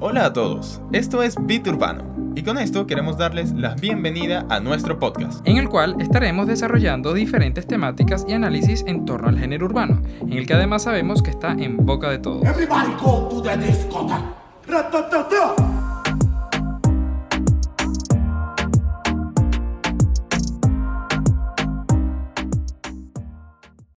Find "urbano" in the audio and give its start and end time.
1.68-2.04, 9.66-10.02